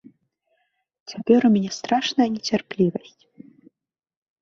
Цяпер 1.11 1.39
у 1.51 1.53
мяне 1.57 1.71
страшная 1.81 2.29
нецярплівасць. 2.39 3.17